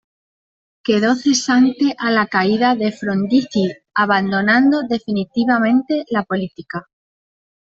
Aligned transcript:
Quedó 0.83 1.13
cesante 1.13 1.95
a 1.95 2.09
la 2.09 2.25
caída 2.25 2.73
de 2.73 2.91
Frondizi, 2.91 3.71
abandonando 3.93 4.81
definitivamente 4.89 6.05
la 6.09 6.23
política. 6.23 6.87